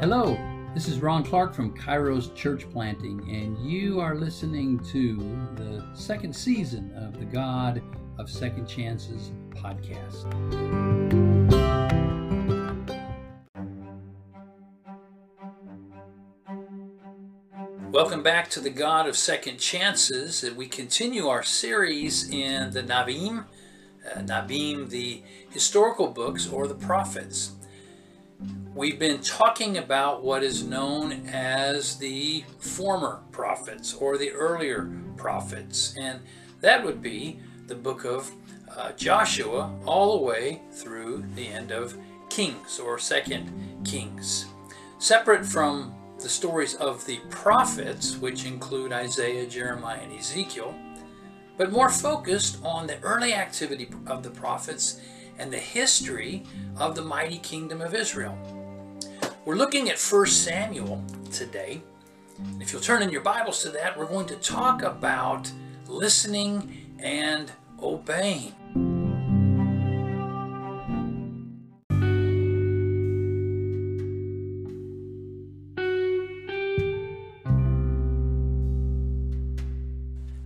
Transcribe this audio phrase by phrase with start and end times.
[0.00, 0.38] Hello,
[0.74, 5.16] this is Ron Clark from Kairos Church Planting, and you are listening to
[5.56, 7.82] the second season of the God
[8.16, 10.22] of Second Chances podcast.
[17.90, 20.44] Welcome back to the God of Second Chances.
[20.44, 23.46] And we continue our series in the Navim,
[24.06, 27.57] uh, Navim, the historical books or the prophets.
[28.74, 35.96] We've been talking about what is known as the former prophets or the earlier prophets,
[36.00, 36.20] and
[36.60, 38.30] that would be the book of
[38.76, 41.96] uh, Joshua all the way through the end of
[42.30, 43.50] Kings or Second
[43.84, 44.46] Kings.
[44.98, 50.74] Separate from the stories of the prophets, which include Isaiah, Jeremiah, and Ezekiel,
[51.56, 55.00] but more focused on the early activity of the prophets
[55.38, 56.44] and the history
[56.76, 58.36] of the mighty kingdom of Israel.
[59.44, 61.82] We're looking at 1 Samuel today.
[62.60, 65.50] If you'll turn in your Bibles to that, we're going to talk about
[65.86, 67.50] listening and
[67.82, 68.54] obeying.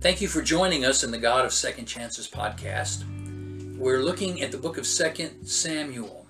[0.03, 3.05] Thank you for joining us in the God of Second Chances podcast.
[3.83, 6.25] We're looking at the book of 2 Samuel.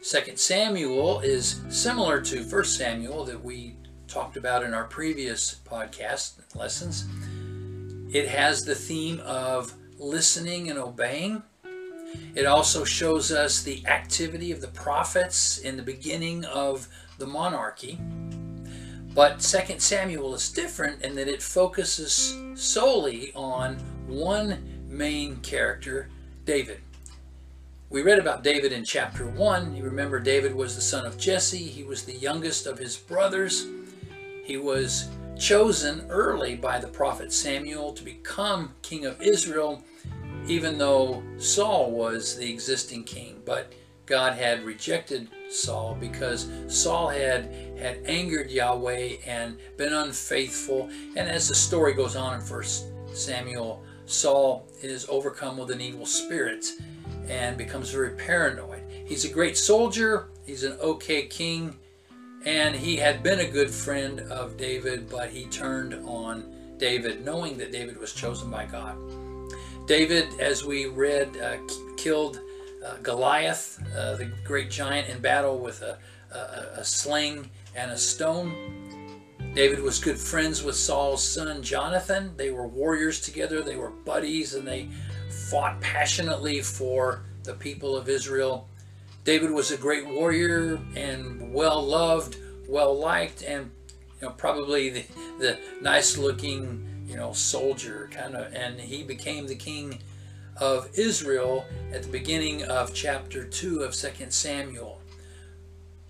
[0.00, 6.56] Second Samuel is similar to First Samuel that we talked about in our previous podcast
[6.56, 7.06] lessons.
[8.10, 11.42] It has the theme of listening and obeying.
[12.34, 18.00] It also shows us the activity of the prophets in the beginning of the monarchy.
[19.14, 23.74] But Second Samuel is different in that it focuses solely on
[24.06, 26.08] one main character,
[26.48, 26.80] David.
[27.90, 29.76] We read about David in chapter 1.
[29.76, 31.58] You remember David was the son of Jesse.
[31.58, 33.66] He was the youngest of his brothers.
[34.46, 39.84] He was chosen early by the prophet Samuel to become king of Israel,
[40.46, 43.42] even though Saul was the existing king.
[43.44, 43.74] But
[44.06, 50.88] God had rejected Saul because Saul had had angered Yahweh and been unfaithful.
[51.14, 56.06] And as the story goes on in First Samuel, Saul is overcome with an evil
[56.06, 56.66] spirit
[57.28, 58.82] and becomes very paranoid.
[59.06, 61.76] He's a great soldier, he's an okay king,
[62.44, 67.58] and he had been a good friend of David, but he turned on David, knowing
[67.58, 68.96] that David was chosen by God.
[69.86, 71.56] David, as we read, uh,
[71.96, 72.40] killed
[72.86, 75.98] uh, Goliath, uh, the great giant, in battle with a,
[76.32, 78.54] a, a sling and a stone.
[79.58, 82.32] David was good friends with Saul's son Jonathan.
[82.36, 84.88] They were warriors together, they were buddies, and they
[85.50, 88.68] fought passionately for the people of Israel.
[89.24, 92.36] David was a great warrior and well loved,
[92.68, 93.72] well liked, and
[94.20, 95.04] you know probably the,
[95.40, 98.54] the nice looking you know soldier kind of.
[98.54, 99.98] And he became the king
[100.58, 104.97] of Israel at the beginning of chapter two of Second Samuel.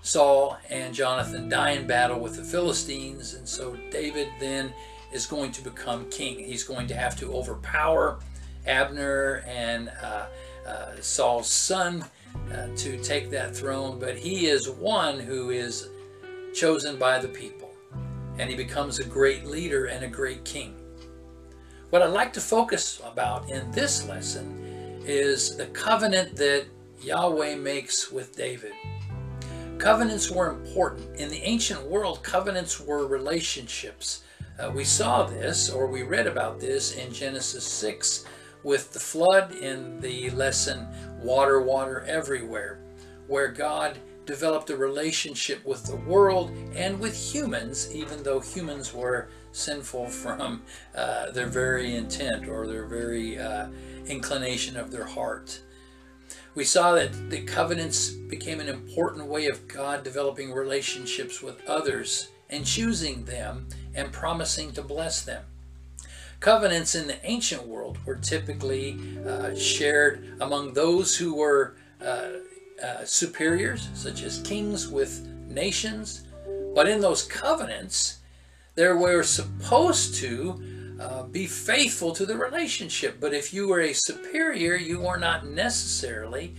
[0.09, 4.73] Saul and Jonathan die in battle with the Philistines, and so David then
[5.13, 6.39] is going to become king.
[6.39, 8.19] He's going to have to overpower
[8.67, 10.27] Abner and uh,
[10.67, 12.07] uh, Saul's son
[12.55, 15.91] uh, to take that throne, but he is one who is
[16.55, 17.71] chosen by the people,
[18.39, 20.75] and he becomes a great leader and a great king.
[21.91, 26.65] What I'd like to focus about in this lesson is the covenant that
[27.03, 28.73] Yahweh makes with David.
[29.79, 31.17] Covenants were important.
[31.17, 34.23] In the ancient world, covenants were relationships.
[34.59, 38.25] Uh, we saw this, or we read about this in Genesis 6
[38.65, 40.89] with the flood in the lesson
[41.23, 42.81] Water, Water Everywhere,
[43.29, 49.29] where God developed a relationship with the world and with humans, even though humans were
[49.53, 50.63] sinful from
[50.97, 53.69] uh, their very intent or their very uh,
[54.07, 55.61] inclination of their heart.
[56.59, 62.31] We saw that the covenants became an important way of God developing relationships with others
[62.51, 65.45] and choosing them and promising to bless them.
[66.41, 72.31] Covenants in the ancient world were typically uh, shared among those who were uh,
[72.83, 76.25] uh, superiors, such as kings with nations.
[76.75, 78.19] But in those covenants,
[78.75, 80.61] there were supposed to
[80.99, 83.19] uh, be faithful to the relationship.
[83.21, 86.55] But if you were a superior, you were not necessarily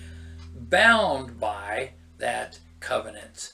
[0.56, 3.53] bound by that covenant.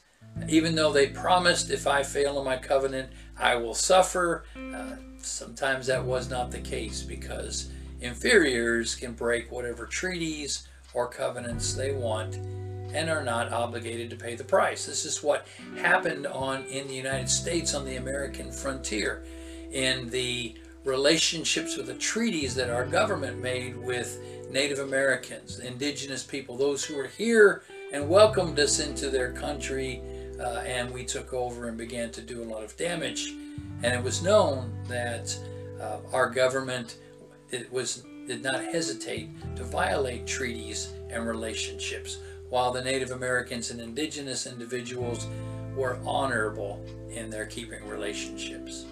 [0.50, 4.46] Even though they promised, if I fail in my covenant, I will suffer.
[4.56, 7.70] Uh, sometimes that was not the case because
[8.02, 12.36] inferiors can break whatever treaties or covenants they want,
[12.94, 14.86] and are not obligated to pay the price.
[14.86, 15.48] This is what
[15.78, 19.26] happened on in the United States on the American frontier
[19.72, 20.56] in the
[20.86, 24.22] relationships with the treaties that our government made with
[24.52, 30.02] Native Americans, indigenous people, those who were here and welcomed us into their country
[30.40, 33.34] uh, and we took over and began to do a lot of damage.
[33.84, 35.38] And it was known that
[35.82, 36.98] uh, our government
[37.52, 42.18] it was did not hesitate to violate treaties and relationships,
[42.50, 45.28] while the Native Americans and indigenous individuals
[45.76, 48.86] were honorable in their keeping relationships.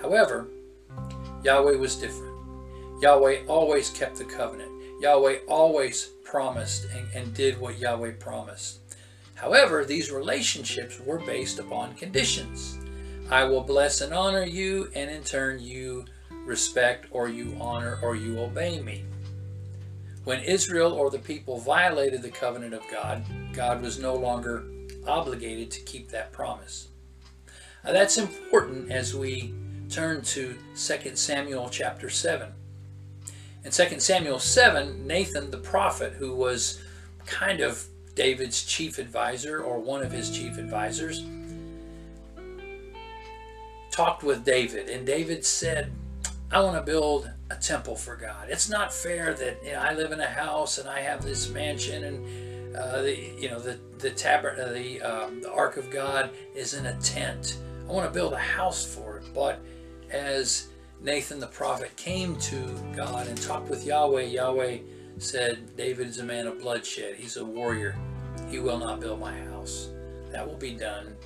[0.00, 0.46] However,
[1.44, 2.36] Yahweh was different.
[3.00, 4.70] Yahweh always kept the covenant.
[5.00, 8.78] Yahweh always promised and, and did what Yahweh promised.
[9.34, 12.78] However, these relationships were based upon conditions.
[13.28, 16.04] I will bless and honor you, and in turn, you
[16.44, 19.04] respect or you honor or you obey me.
[20.24, 24.64] When Israel or the people violated the covenant of God, God was no longer
[25.06, 26.88] obligated to keep that promise.
[27.84, 29.54] Now that's important as we
[29.92, 32.48] turn to 2 Samuel chapter 7.
[33.64, 36.80] In 2 Samuel 7, Nathan the prophet, who was
[37.26, 41.24] kind of David's chief advisor or one of his chief advisors,
[43.90, 45.92] talked with David, and David said,
[46.50, 48.48] I want to build a temple for God.
[48.48, 51.50] It's not fair that you know, I live in a house and I have this
[51.50, 55.90] mansion and uh, the you know the the tabern uh, the um, the ark of
[55.90, 57.58] God is in a tent.
[57.86, 59.24] I want to build a house for it.
[59.34, 59.60] But
[60.12, 60.68] as
[61.00, 64.78] Nathan the prophet came to God and talked with Yahweh, Yahweh
[65.18, 67.16] said, David is a man of bloodshed.
[67.16, 67.96] He's a warrior.
[68.48, 69.90] He will not build my house.
[70.30, 71.16] That will be done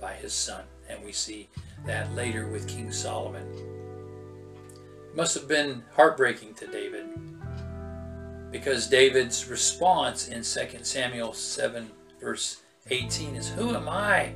[0.00, 0.64] by his son.
[0.88, 1.48] And we see
[1.86, 3.46] that later with King Solomon.
[5.10, 7.06] It must have been heartbreaking to David
[8.50, 11.90] because David's response in 2 Samuel 7
[12.20, 14.32] verse 18 is, Who am I,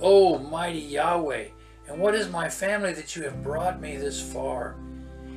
[0.00, 1.48] O mighty Yahweh,
[1.88, 4.76] and what is my family that you have brought me this far?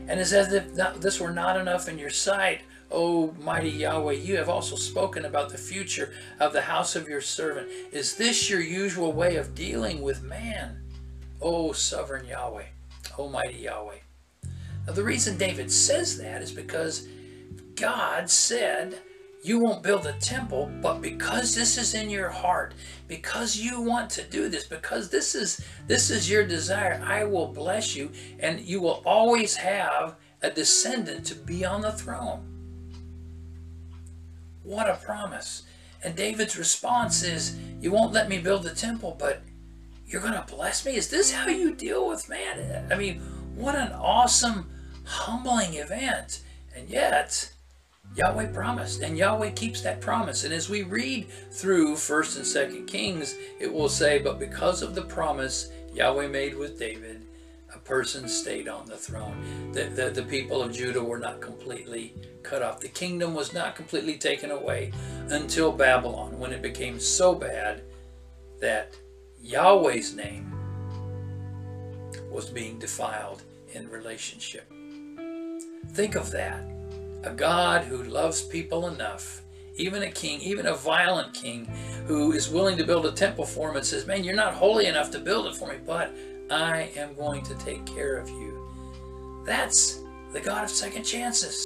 [0.07, 2.61] And as if this were not enough in your sight,
[2.91, 7.21] O mighty Yahweh, you have also spoken about the future of the house of your
[7.21, 7.69] servant.
[7.93, 10.83] Is this your usual way of dealing with man?
[11.41, 12.65] O sovereign Yahweh,
[13.17, 13.99] O mighty Yahweh.
[14.85, 17.07] Now, the reason David says that is because
[17.75, 18.99] God said,
[19.43, 22.75] You won't build a temple, but because this is in your heart,
[23.07, 27.47] because you want to do this, because this is this is your desire, I will
[27.47, 32.47] bless you, and you will always have a descendant to be on the throne.
[34.63, 35.63] What a promise.
[36.03, 39.41] And David's response is, You won't let me build the temple, but
[40.05, 40.95] you're going to bless me?
[40.95, 42.91] Is this how you deal with man?
[42.91, 43.21] I mean,
[43.55, 44.69] what an awesome,
[45.05, 46.41] humbling event.
[46.75, 47.51] And yet,
[48.15, 50.43] Yahweh promised, and Yahweh keeps that promise.
[50.43, 54.95] And as we read through 1st and 2nd Kings, it will say, But because of
[54.95, 57.25] the promise Yahweh made with David,
[57.73, 59.71] a person stayed on the throne.
[59.71, 62.13] The, the, the people of Judah were not completely
[62.43, 62.81] cut off.
[62.81, 64.91] The kingdom was not completely taken away
[65.29, 67.83] until Babylon, when it became so bad
[68.59, 68.93] that
[69.39, 70.53] Yahweh's name
[72.29, 73.43] was being defiled
[73.73, 74.69] in relationship.
[75.93, 76.80] Think of that.
[77.23, 79.43] A God who loves people enough,
[79.75, 81.65] even a king, even a violent king,
[82.07, 84.87] who is willing to build a temple for him and says, Man, you're not holy
[84.87, 86.11] enough to build it for me, but
[86.49, 89.43] I am going to take care of you.
[89.45, 89.99] That's
[90.33, 91.65] the God of second chances.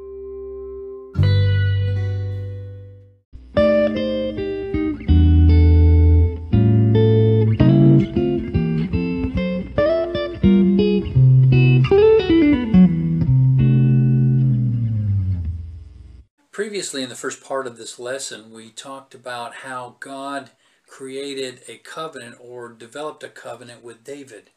[17.25, 20.51] First part of this lesson, we talked about how God
[20.85, 24.51] created a covenant or developed a covenant with David.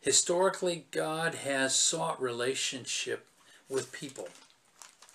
[0.00, 3.26] Historically, God has sought relationship
[3.68, 4.28] with people,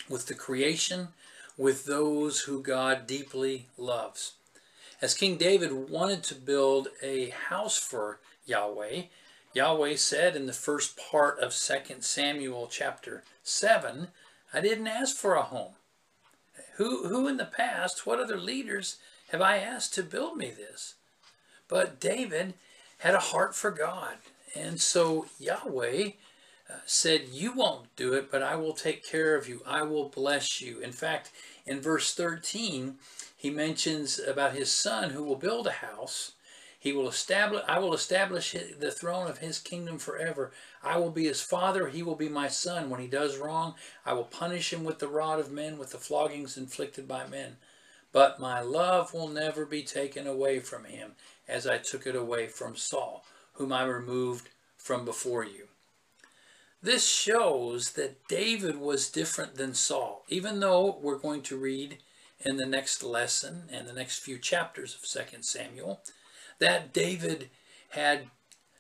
[0.07, 1.07] with the creation,
[1.57, 4.33] with those who God deeply loves.
[5.01, 9.05] As King David wanted to build a house for Yahweh,
[9.55, 14.09] Yahweh said in the first part of 2 Samuel chapter 7,
[14.53, 15.73] I didn't ask for a home.
[16.75, 18.98] Who, who in the past, what other leaders
[19.29, 20.96] have I asked to build me this?
[21.67, 22.53] But David
[23.00, 24.15] had a heart for God.
[24.55, 26.12] And so Yahweh
[26.70, 29.62] uh, said, You won't do it, but I will take care of you.
[29.65, 30.79] I will bless you.
[30.79, 31.32] In fact,
[31.65, 32.96] in verse 13,
[33.36, 36.34] he mentions about his son who will build a house.
[36.85, 40.51] He will establish, I will establish the throne of his kingdom forever.
[40.83, 42.91] I will be his father, he will be my son.
[42.91, 43.73] When he does wrong,
[44.05, 47.57] I will punish him with the rod of men, with the floggings inflicted by men.
[48.11, 51.13] but my love will never be taken away from him,
[51.47, 55.69] as I took it away from Saul, whom I removed from before you.
[56.83, 61.97] This shows that David was different than Saul, even though we're going to read
[62.39, 66.01] in the next lesson and the next few chapters of 2 Samuel
[66.59, 67.50] that David
[67.89, 68.27] had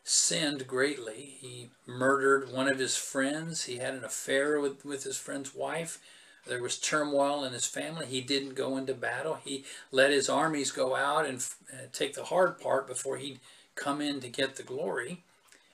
[0.03, 1.37] sinned greatly.
[1.39, 3.63] He murdered one of his friends.
[3.63, 5.99] He had an affair with, with his friend's wife.
[6.47, 8.05] There was turmoil in his family.
[8.05, 9.39] He didn't go into battle.
[9.43, 13.39] He let his armies go out and uh, take the hard part before he'd
[13.73, 15.23] come in to get the glory.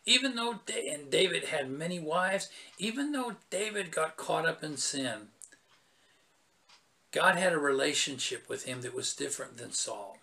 [0.05, 5.27] Even though and David had many wives, even though David got caught up in sin,
[7.11, 10.17] God had a relationship with him that was different than Saul.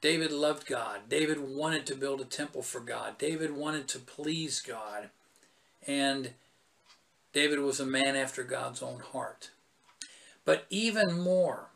[0.00, 1.08] David loved God.
[1.08, 3.18] David wanted to build a temple for God.
[3.18, 5.10] David wanted to please God.
[5.86, 6.30] And
[7.32, 9.50] David was a man after God's own heart.
[10.44, 11.68] But even more,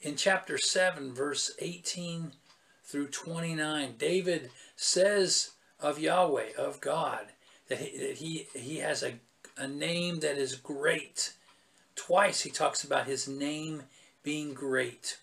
[0.00, 2.32] in chapter 7, verse 18
[2.84, 5.50] through 29, David says
[5.80, 7.26] of Yahweh, of God,
[7.68, 9.14] that he, that he, he has a,
[9.56, 11.34] a name that is great.
[11.96, 13.82] Twice he talks about his name
[14.22, 15.18] being great.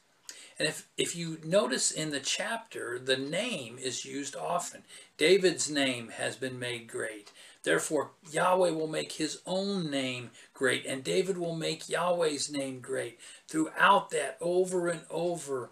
[0.57, 4.83] And if, if you notice in the chapter, the name is used often.
[5.17, 7.31] David's name has been made great.
[7.63, 13.19] Therefore, Yahweh will make his own name great, and David will make Yahweh's name great.
[13.47, 15.71] Throughout that, over and over,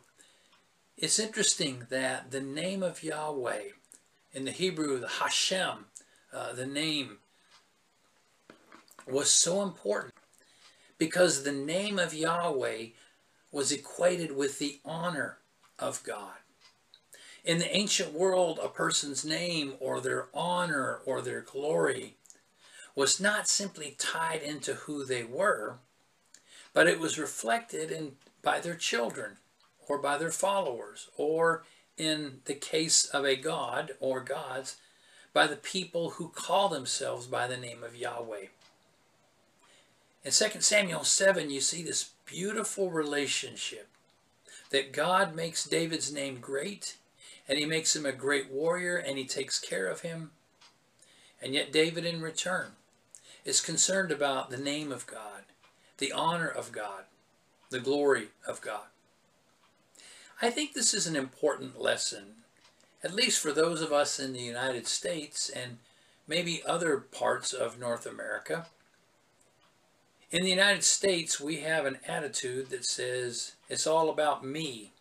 [0.97, 3.69] it's interesting that the name of Yahweh,
[4.33, 5.85] in the Hebrew, the Hashem,
[6.33, 7.19] uh, the name,
[9.07, 10.13] was so important
[10.97, 12.87] because the name of Yahweh
[13.53, 15.37] was equated with the honor
[15.77, 16.33] of God.
[17.45, 22.15] In the ancient world, a person's name or their honor or their glory
[22.95, 25.77] was not simply tied into who they were,
[26.73, 29.37] but it was reflected in by their children
[29.87, 31.63] or by their followers, or
[31.97, 34.77] in the case of a god or gods,
[35.33, 38.47] by the people who call themselves by the name of Yahweh.
[40.25, 43.89] In 2 Samuel 7, you see this beautiful relationship
[44.69, 46.95] that God makes David's name great
[47.47, 50.31] and he makes him a great warrior and he takes care of him.
[51.41, 52.71] And yet David in return
[53.43, 55.43] is concerned about the name of God,
[55.97, 57.03] the honor of God,
[57.69, 58.85] the glory of God.
[60.41, 62.35] I think this is an important lesson,
[63.03, 65.79] at least for those of us in the United States and
[66.27, 68.67] maybe other parts of North America.
[70.33, 74.91] In the United States, we have an attitude that says it's all about me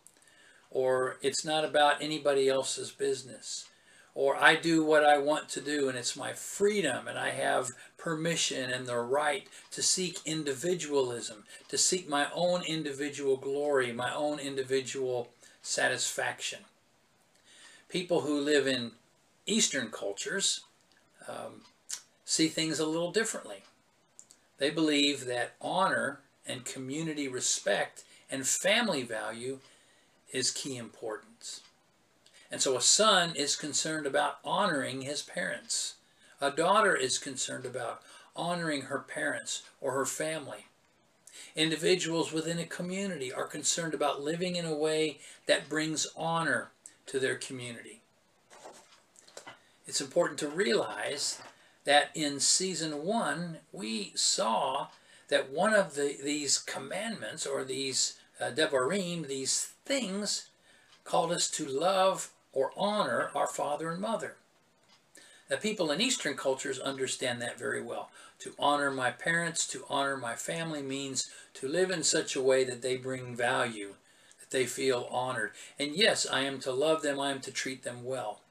[0.69, 3.65] or it's not about anybody else's business,
[4.13, 7.71] or I do what I want to do and it's my freedom and I have
[7.97, 14.37] permission and the right to seek individualism, to seek my own individual glory, my own
[14.37, 15.29] individual
[15.63, 16.59] satisfaction.
[17.89, 18.91] People who live in
[19.47, 20.61] Eastern cultures
[21.27, 21.61] um,
[22.23, 23.63] see things a little differently.
[24.63, 29.59] They believe that honor and community respect and family value
[30.31, 31.59] is key importance.
[32.49, 35.95] And so a son is concerned about honoring his parents.
[36.39, 38.03] A daughter is concerned about
[38.37, 40.67] honoring her parents or her family.
[41.57, 46.69] Individuals within a community are concerned about living in a way that brings honor
[47.07, 47.99] to their community.
[49.85, 51.41] It's important to realize
[51.85, 54.87] that in season one, we saw
[55.29, 60.49] that one of the, these commandments or these uh, devarim, these things,
[61.03, 64.35] called us to love or honor our father and mother.
[65.49, 68.09] The people in Eastern cultures understand that very well.
[68.39, 72.63] To honor my parents, to honor my family means to live in such a way
[72.63, 73.95] that they bring value,
[74.39, 75.51] that they feel honored.
[75.77, 78.41] And yes, I am to love them, I am to treat them well.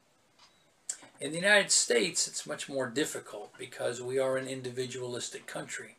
[1.23, 5.95] In the United States, it's much more difficult because we are an individualistic country.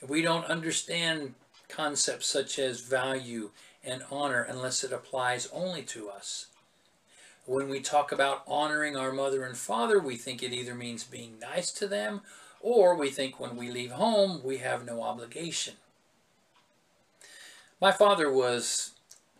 [0.00, 1.34] We don't understand
[1.68, 3.50] concepts such as value
[3.82, 6.46] and honor unless it applies only to us.
[7.46, 11.40] When we talk about honoring our mother and father, we think it either means being
[11.40, 12.20] nice to them
[12.60, 15.74] or we think when we leave home, we have no obligation.
[17.80, 18.92] My father was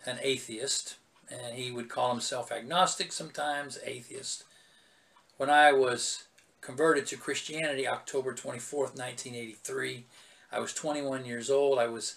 [0.04, 0.96] an atheist,
[1.30, 4.42] and he would call himself agnostic sometimes, atheist.
[5.38, 6.24] When I was
[6.60, 10.04] converted to Christianity, October 24th, 1983,
[10.50, 11.78] I was 21 years old.
[11.78, 12.16] I was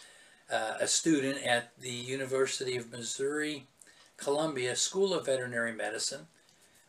[0.51, 3.67] uh, a student at the University of Missouri
[4.17, 6.25] Columbia School of Veterinary Medicine.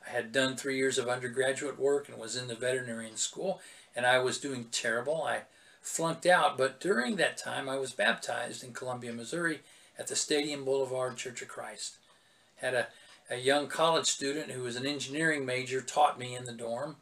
[0.06, 3.60] I had done three years of undergraduate work and was in the veterinarian school,
[3.94, 5.22] and I was doing terrible.
[5.22, 5.42] I
[5.82, 9.60] flunked out, but during that time I was baptized in Columbia, Missouri
[9.98, 11.96] at the Stadium Boulevard Church of Christ.
[12.56, 12.86] Had a,
[13.30, 16.96] a young college student who was an engineering major taught me in the dorm,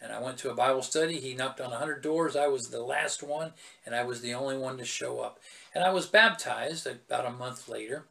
[0.00, 1.20] and I went to a Bible study.
[1.20, 2.36] He knocked on 100 doors.
[2.36, 3.52] I was the last one,
[3.84, 5.38] and I was the only one to show up.
[5.74, 8.04] And I was baptized about a month later.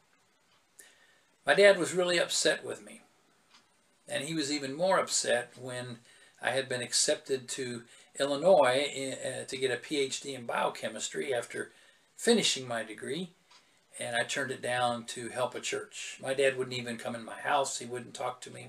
[1.46, 3.02] My dad was really upset with me.
[4.08, 6.00] And he was even more upset when
[6.42, 7.84] I had been accepted to
[8.20, 11.72] Illinois in, uh, to get a PhD in biochemistry after
[12.18, 13.32] finishing my degree.
[14.00, 16.18] And I turned it down to help a church.
[16.22, 17.80] My dad wouldn't even come in my house.
[17.80, 18.68] He wouldn't talk to me.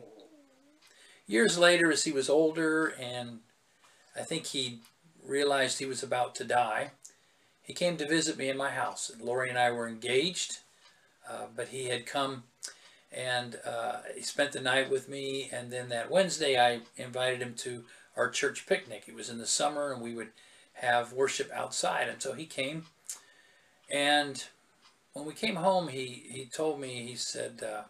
[1.26, 3.40] Years later, as he was older and
[4.14, 4.78] I think he
[5.25, 6.92] realized he was about to die,
[7.62, 9.11] he came to visit me in my house.
[9.21, 10.59] Lori and I were engaged,
[11.28, 12.45] uh, but he had come
[13.12, 15.49] and uh, he spent the night with me.
[15.52, 17.85] And then that Wednesday, I invited him to
[18.16, 19.04] our church picnic.
[19.06, 20.30] It was in the summer, and we would
[20.75, 22.09] have worship outside.
[22.09, 22.87] And so he came,
[23.90, 24.45] and
[25.16, 27.85] when we came home, he he told me he said, uh,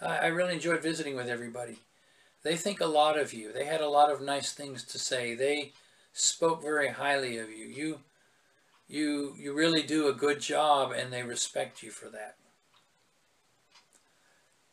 [0.00, 1.80] I, "I really enjoyed visiting with everybody.
[2.44, 3.52] They think a lot of you.
[3.52, 5.34] They had a lot of nice things to say.
[5.34, 5.72] They
[6.12, 7.66] spoke very highly of you.
[7.66, 7.98] You."
[8.88, 12.36] You, you really do a good job and they respect you for that.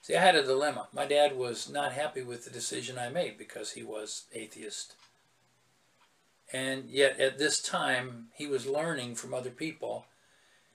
[0.04, 0.88] See, I had a dilemma.
[0.94, 4.94] My dad was not happy with the decision I made because he was atheist.
[6.54, 10.06] And yet at this time, he was learning from other people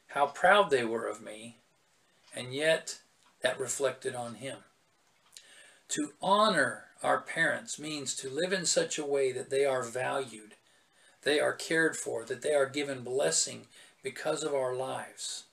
[0.09, 1.57] how proud they were of me,
[2.35, 2.99] and yet
[3.43, 4.59] that reflected on him.
[5.91, 10.55] To honor our parents means to live in such a way that they are valued,
[11.23, 13.67] they are cared for, that they are given blessing
[14.03, 15.45] because of our lives.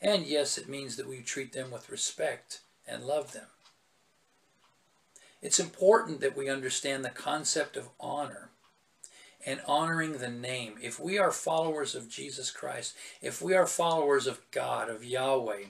[0.00, 3.46] And yes, it means that we treat them with respect and love them.
[5.40, 8.50] It's important that we understand the concept of honor
[9.46, 10.74] and honoring the name.
[10.82, 15.66] If we are followers of Jesus Christ, if we are followers of God, of Yahweh,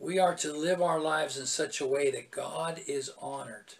[0.00, 3.74] we are to live our lives in such a way that God is honored.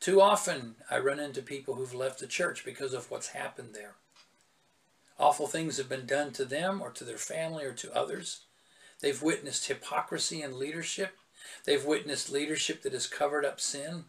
[0.00, 3.96] Too often I run into people who've left the church because of what's happened there.
[5.18, 8.40] Awful things have been done to them or to their family or to others.
[9.00, 11.18] They've witnessed hypocrisy in leadership.
[11.66, 14.04] They've witnessed leadership that has covered up sin.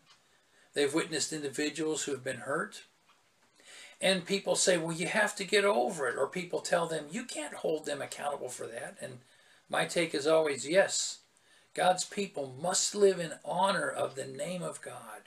[0.73, 2.83] They've witnessed individuals who have been hurt.
[4.01, 6.17] And people say, well, you have to get over it.
[6.17, 8.97] Or people tell them, you can't hold them accountable for that.
[8.99, 9.19] And
[9.69, 11.19] my take is always, yes,
[11.75, 15.21] God's people must live in honor of the name of God.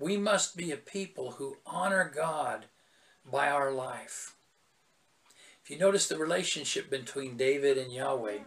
[0.00, 2.66] We must be a people who honor God
[3.30, 4.34] by our life.
[5.62, 8.38] If you notice the relationship between David and Yahweh,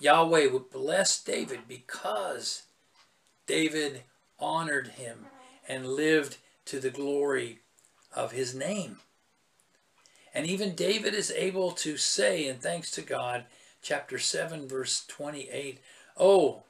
[0.00, 2.62] Yahweh would bless David because
[3.46, 4.02] David
[4.38, 5.26] honored him
[5.68, 6.38] and lived
[6.70, 7.58] to the glory
[8.14, 8.98] of his name.
[10.32, 13.46] And even David is able to say, and thanks to God,
[13.82, 15.80] chapter 7, verse 28,
[16.16, 16.62] Oh,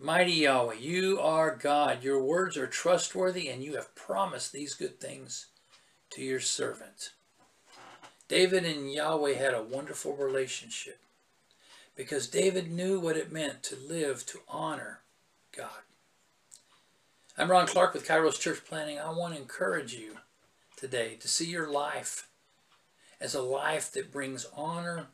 [0.00, 2.02] mighty Yahweh, you are God.
[2.02, 5.48] Your words are trustworthy, and you have promised these good things
[6.08, 7.10] to your servant.
[8.28, 11.00] David and Yahweh had a wonderful relationship
[11.94, 15.00] because David knew what it meant to live to honor
[15.54, 15.84] God.
[17.36, 19.00] I'm Ron Clark with Kairos Church Planting.
[19.00, 20.18] I want to encourage you
[20.76, 22.28] today to see your life
[23.20, 25.08] as a life that brings honor